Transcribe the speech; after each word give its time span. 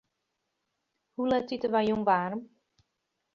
Hoe 1.13 1.27
let 1.29 1.49
ite 1.55 1.67
wy 1.73 1.81
jûn 1.87 2.05
waarm? 2.07 2.39